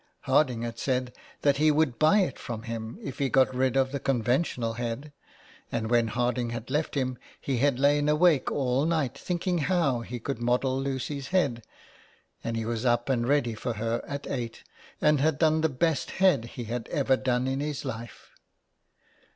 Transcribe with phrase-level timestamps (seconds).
[0.21, 1.13] Harding had said
[1.43, 5.13] that he would buy it from him if he got rid of the conventional head,
[5.71, 10.19] and when Harding had left him he had lain awake all night thinking how he
[10.25, 11.63] should model Lucy's head,
[12.43, 14.63] and he was up and ready for her at eight,
[15.01, 18.31] and had done the best head he had ever done in his life.